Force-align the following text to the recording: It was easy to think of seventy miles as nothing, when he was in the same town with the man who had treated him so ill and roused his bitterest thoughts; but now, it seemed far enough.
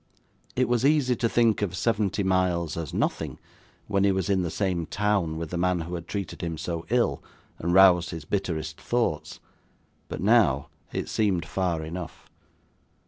It 0.55 0.67
was 0.67 0.83
easy 0.83 1.15
to 1.17 1.29
think 1.29 1.61
of 1.61 1.77
seventy 1.77 2.23
miles 2.23 2.75
as 2.75 2.91
nothing, 2.91 3.37
when 3.85 4.03
he 4.03 4.11
was 4.11 4.31
in 4.31 4.41
the 4.41 4.49
same 4.49 4.87
town 4.87 5.37
with 5.37 5.51
the 5.51 5.59
man 5.59 5.81
who 5.81 5.93
had 5.93 6.07
treated 6.07 6.41
him 6.41 6.57
so 6.57 6.87
ill 6.89 7.23
and 7.59 7.71
roused 7.71 8.09
his 8.09 8.25
bitterest 8.25 8.81
thoughts; 8.81 9.39
but 10.07 10.19
now, 10.19 10.69
it 10.91 11.07
seemed 11.07 11.45
far 11.45 11.83
enough. 11.85 12.31